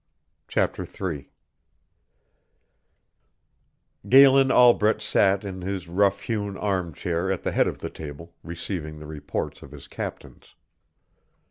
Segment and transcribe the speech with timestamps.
[0.47, 1.29] Chapter Three
[4.09, 8.33] Galen Albret sat in his rough hewn arm chair at the head of the table,
[8.43, 10.55] receiving the reports of his captains.